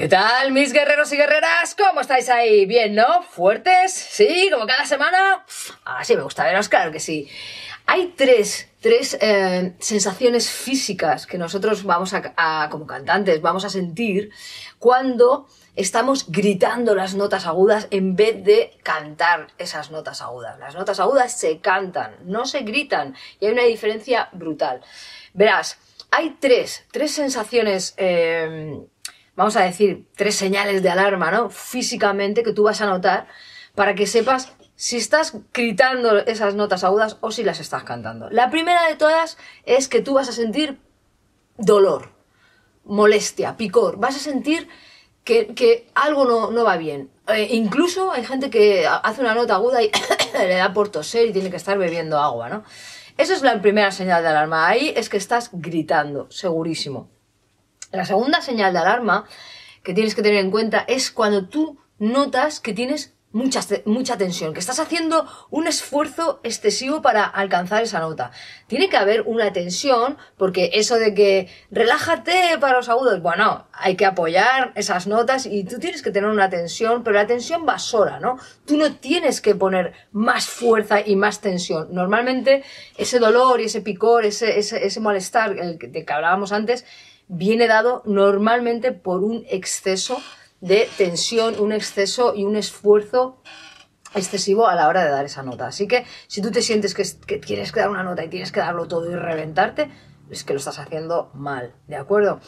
[0.00, 1.74] ¿Qué tal, mis guerreros y guerreras?
[1.74, 2.64] ¿Cómo estáis ahí?
[2.64, 3.22] ¿Bien, no?
[3.22, 3.92] ¿Fuertes?
[3.92, 4.48] ¿Sí?
[4.50, 5.44] ¿Como cada semana?
[5.84, 7.28] Ah, sí, me gusta veros, claro que sí.
[7.84, 14.30] Hay tres, tres eh, sensaciones físicas que nosotros vamos a, como cantantes, vamos a sentir
[14.78, 20.58] cuando estamos gritando las notas agudas en vez de cantar esas notas agudas.
[20.58, 24.80] Las notas agudas se cantan, no se gritan, y hay una diferencia brutal.
[25.34, 25.76] Verás,
[26.10, 27.92] hay tres, tres sensaciones...
[27.98, 28.80] Eh,
[29.40, 31.48] vamos a decir, tres señales de alarma, ¿no?
[31.48, 33.26] Físicamente que tú vas a notar
[33.74, 38.28] para que sepas si estás gritando esas notas agudas o si las estás cantando.
[38.28, 40.78] La primera de todas es que tú vas a sentir
[41.56, 42.10] dolor,
[42.84, 43.96] molestia, picor.
[43.96, 44.68] Vas a sentir
[45.24, 47.10] que, algo no, va bien.
[47.26, 49.90] Eh, incluso hay gente que hace una nota aguda y
[50.34, 52.62] le da por toser y tiene que estar bebiendo agua, ¿no?
[53.16, 54.68] Esa es la primera señal de alarma.
[54.68, 57.08] Ahí es que estás gritando, segurísimo.
[57.92, 59.24] La segunda señal de alarma
[59.82, 64.52] que tienes que tener en cuenta es cuando tú notas que tienes mucha, mucha tensión,
[64.52, 68.32] que estás haciendo un esfuerzo excesivo para alcanzar esa nota.
[68.66, 73.96] Tiene que haber una tensión, porque eso de que relájate para los agudos, bueno, hay
[73.96, 77.78] que apoyar esas notas y tú tienes que tener una tensión, pero la tensión va
[77.78, 78.38] sola, ¿no?
[78.66, 81.88] Tú no tienes que poner más fuerza y más tensión.
[81.92, 82.64] Normalmente
[82.96, 86.84] ese dolor y ese picor, ese, ese, malestar el de que hablábamos antes,
[87.30, 90.20] viene dado normalmente por un exceso
[90.60, 93.40] de tensión, un exceso y un esfuerzo
[94.14, 95.68] excesivo a la hora de dar esa nota.
[95.68, 98.58] Así que si tú te sientes que, tienes que dar una nota y tienes que
[98.58, 99.90] darlo todo y reventarte,
[100.28, 102.40] es que lo estás haciendo mal, ¿de acuerdo?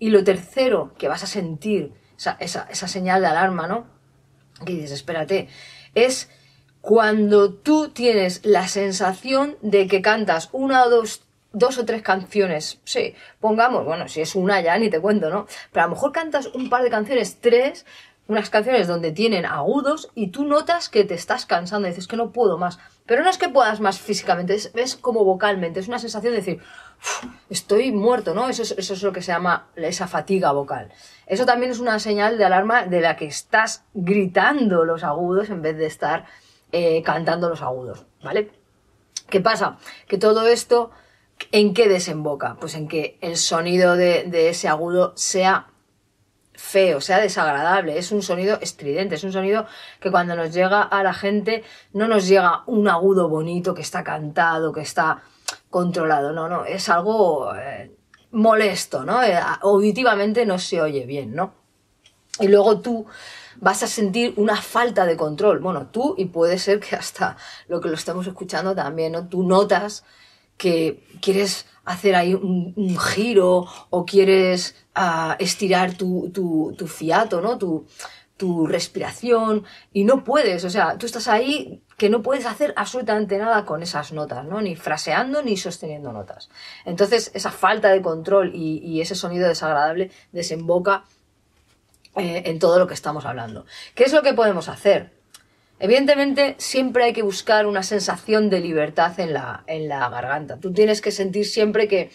[0.00, 3.86] Y lo tercero que vas a sentir, esa, esa señal de alarma, ¿no?
[4.66, 5.48] Que dices, espérate,
[5.94, 6.28] es
[6.80, 11.22] cuando tú tienes la sensación de que cantas una o dos
[11.54, 15.46] dos o tres canciones, sí, pongamos, bueno, si es una ya ni te cuento, ¿no?
[15.72, 17.86] Pero a lo mejor cantas un par de canciones, tres,
[18.26, 22.16] unas canciones donde tienen agudos y tú notas que te estás cansando y dices que
[22.16, 22.78] no puedo más.
[23.06, 26.60] Pero no es que puedas más físicamente, es, como vocalmente, es una sensación de decir,
[27.50, 28.48] estoy muerto, ¿no?
[28.48, 30.90] Eso es, eso es lo que se llama esa fatiga vocal.
[31.26, 35.62] Eso también es una señal de alarma de la que estás gritando los agudos en
[35.62, 36.24] vez de estar
[36.72, 38.50] eh, cantando los agudos, ¿vale?
[39.28, 39.78] ¿Qué pasa?
[40.08, 40.90] Que todo esto
[41.52, 42.56] ¿En qué desemboca?
[42.60, 45.68] Pues en que el sonido de, ese agudo sea
[46.52, 49.66] feo, sea desagradable, es un sonido estridente, es un sonido
[50.00, 54.04] que cuando nos llega a la gente no nos llega un agudo bonito que está
[54.04, 55.22] cantado, que está
[55.70, 57.92] controlado, no, no, es algo eh,
[58.30, 59.22] molesto, ¿no?
[59.22, 61.54] Eh, auditivamente no se oye bien, ¿no?
[62.38, 63.06] Y luego tú
[63.56, 67.36] vas a sentir una falta de control, bueno, tú y puede ser que hasta
[67.68, 69.28] lo que lo estamos escuchando también, ¿no?
[69.28, 70.04] Tú notas
[70.56, 77.58] que quieres hacer ahí un, giro o quieres ah, estirar tu, tu, fiato, ¿no?
[77.58, 77.86] Tu,
[78.36, 83.38] tu respiración y no puedes, o sea, tú estás ahí que no puedes hacer absolutamente
[83.38, 84.60] nada con esas notas, ¿no?
[84.60, 86.50] Ni fraseando ni sosteniendo notas.
[86.84, 91.04] Entonces, esa falta de control y, ese sonido desagradable desemboca
[92.16, 93.66] eh, en todo lo que estamos hablando.
[93.94, 95.12] ¿Qué es lo que podemos hacer?
[95.78, 100.58] Evidentemente, siempre hay que buscar una sensación de libertad en la, en la garganta.
[100.58, 102.10] Tú tienes que sentir siempre que,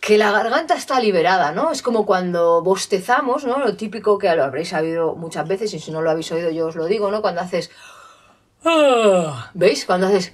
[0.00, 1.72] que la garganta está liberada, ¿no?
[1.72, 3.58] Es como cuando bostezamos, ¿no?
[3.58, 6.66] Lo típico que lo habréis sabido muchas veces, y si no lo habéis oído yo
[6.66, 7.22] os lo digo, ¿no?
[7.22, 7.70] Cuando haces...
[8.64, 9.84] Ah", ¿Veis?
[9.86, 10.32] Cuando haces...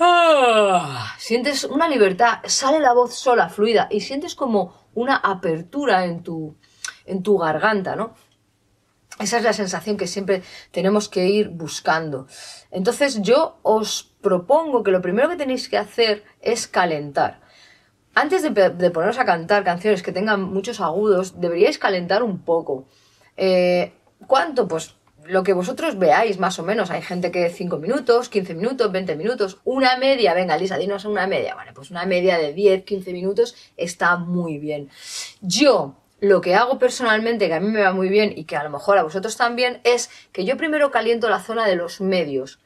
[0.00, 6.22] Ah", sientes una libertad, sale la voz sola, fluida, y sientes como una apertura en
[6.22, 6.56] tu,
[7.06, 8.14] en tu garganta, ¿no?
[9.18, 12.26] Esa es la sensación que siempre tenemos que ir buscando.
[12.70, 17.40] Entonces yo os propongo que lo primero que tenéis que hacer es calentar.
[18.14, 22.86] Antes de, poneros a cantar canciones que tengan muchos agudos, deberíais calentar un poco.
[23.36, 23.92] Eh,
[24.26, 24.66] ¿Cuánto?
[24.66, 26.90] Pues lo que vosotros veáis, más o menos.
[26.90, 30.34] Hay gente que 5 minutos, 15 minutos, 20 minutos, una media.
[30.34, 31.54] Venga, Lisa, dinos una media.
[31.54, 34.88] Vale, pues una media de 10, 15 minutos está muy bien.
[35.40, 38.64] Yo lo que hago personalmente, que a mí me va muy bien y que a
[38.64, 42.58] lo mejor a vosotros también, es que yo primero caliento la zona de los medios.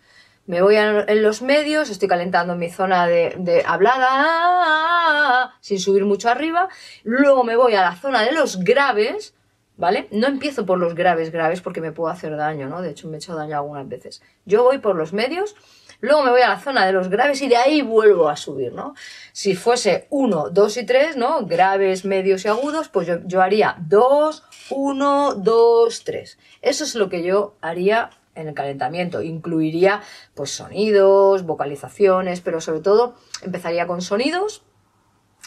[0.46, 6.68] Me voy en los medios, estoy calentando mi zona de, hablada, sin subir mucho arriba.
[7.04, 9.34] Luego me voy a la zona de los graves,
[9.76, 10.08] ¿vale?
[10.10, 12.82] No empiezo por los graves, graves, porque me puedo hacer daño, ¿no?
[12.82, 14.20] De hecho, me he hecho daño algunas veces.
[14.44, 15.54] Yo voy por los medios
[16.02, 18.72] Luego me voy a la zona de los graves y de ahí vuelvo a subir,
[18.72, 18.94] ¿no?
[19.30, 21.46] Si fuese 1, 2 y 3, ¿no?
[21.46, 26.38] Graves, medios y agudos, pues yo, haría 2, 1, 2, 3.
[26.60, 29.22] Eso es lo que yo haría en el calentamiento.
[29.22, 30.02] Incluiría
[30.34, 34.64] pues sonidos, vocalizaciones, pero sobre todo empezaría con sonidos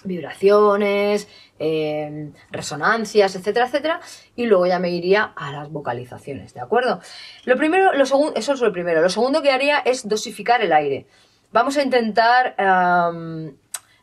[0.05, 1.27] vibraciones,
[1.59, 4.01] eh, resonancias, etcétera, etcétera,
[4.35, 6.99] y luego ya me iría a las vocalizaciones, ¿de acuerdo?
[7.45, 9.01] Lo primero, lo segundo, eso es lo primero.
[9.01, 11.07] Lo segundo que haría es dosificar el aire.
[11.51, 12.55] Vamos a intentar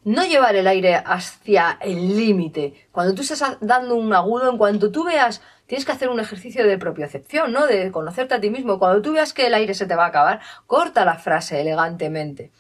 [0.05, 2.89] no llevar el aire hacia el límite.
[2.91, 6.67] Cuando tú estás dando un agudo, en cuanto tú veas, tienes que hacer un ejercicio
[6.67, 7.67] de propiocepción, ¿no?
[7.67, 8.79] De conocerte a ti mismo.
[8.79, 12.51] Cuando tú veas que el aire se te va a acabar, corta la frase elegantemente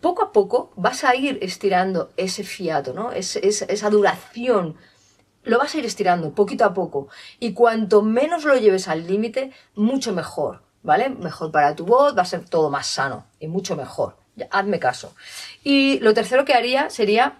[0.00, 3.12] poco a poco vas a ir estirando ese fiato, ¿no?
[3.12, 4.76] esa duración.
[5.44, 7.08] Lo vas a ir estirando poquito a poco.
[7.40, 11.08] Y cuanto menos lo lleves al límite, mucho mejor, ¿vale?
[11.08, 14.16] Mejor para tu voz, va a ser todo más sano y mucho mejor.
[14.50, 15.14] hazme caso.
[15.64, 17.38] Y lo tercero que haría sería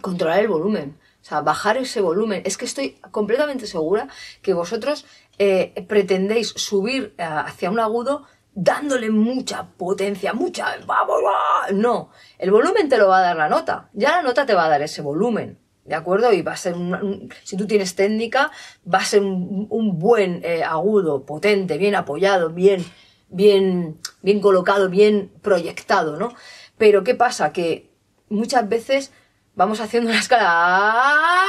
[0.00, 0.98] controlar el volumen.
[1.22, 2.42] O sea, bajar ese volumen.
[2.44, 4.08] Es que estoy completamente segura
[4.42, 5.04] que vosotros
[5.38, 8.26] eh, pretendéis subir eh, hacia un agudo
[8.60, 10.74] dándole mucha potencia, mucha...
[11.72, 13.88] No, el volumen te lo va a dar la nota.
[13.92, 15.58] Ya la nota te va a dar ese volumen.
[15.84, 16.32] ¿De acuerdo?
[16.32, 18.50] Y va a ser, un, si tú tienes técnica,
[18.92, 22.84] va a ser un, buen eh, agudo, potente, bien apoyado, bien,
[23.28, 26.34] bien, bien colocado, bien proyectado, ¿no?
[26.76, 27.52] Pero ¿qué pasa?
[27.52, 27.90] Que
[28.28, 29.12] muchas veces
[29.54, 31.44] vamos haciendo una escala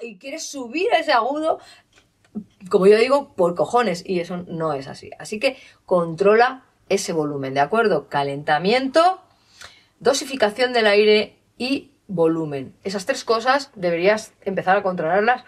[0.00, 1.58] y quieres subir ese agudo,
[2.70, 5.10] como yo digo, por cojones, y eso no es así.
[5.18, 5.56] Así que
[5.86, 8.08] controla ese volumen, ¿de acuerdo?
[8.08, 9.20] Calentamiento,
[10.00, 12.74] dosificación del aire y volumen.
[12.84, 15.44] Esas tres cosas deberías empezar a controlarlas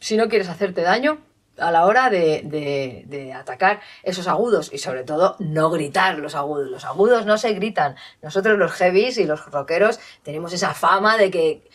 [0.00, 1.18] si no quieres hacerte daño
[1.58, 6.68] a la hora de, atacar esos agudos y sobre todo no gritar los agudos.
[6.68, 7.96] Los agudos no se gritan.
[8.22, 11.70] Nosotros los heavies y los rockeros tenemos esa fama de que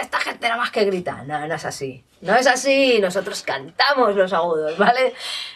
[0.00, 1.22] esta gente nada más que grita.
[1.24, 2.04] No, no es así.
[2.20, 2.98] No es así.
[3.00, 5.14] Nosotros cantamos los agudos, ¿vale?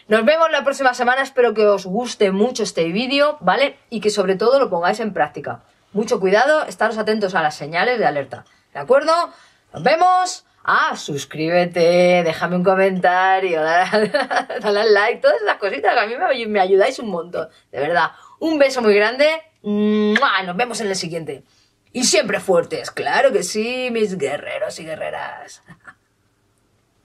[0.09, 1.23] Nos vemos la próxima semana.
[1.23, 3.79] Espero que os guste mucho este vídeo, ¿vale?
[3.91, 5.63] Y que sobre todo lo pongáis en práctica.
[5.93, 8.45] Mucho cuidado, estaros atentos a las señales de alerta.
[8.73, 9.13] ¿De acuerdo?
[9.73, 10.45] Nos vemos.
[10.67, 14.11] Ah, suscríbete, déjame un comentario, dale,
[14.63, 17.49] al like, todas esas cositas que a mí me, ayudáis un montón.
[17.71, 19.43] De verdad, un beso muy grande.
[19.63, 21.45] Nos vemos en el siguiente.
[21.93, 25.63] Y siempre fuertes, claro que sí, mis guerreros y guerreras.